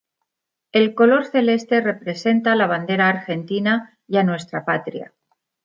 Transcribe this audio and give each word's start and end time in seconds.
El 0.71 0.95
color 0.95 1.25
celeste 1.25 1.79
representa 1.79 2.55
la 2.55 2.65
bandera 2.65 3.07
argentina 3.07 3.99
y 4.07 4.17
a 4.17 4.23
nuestra 4.23 4.65
patria. 4.65 5.13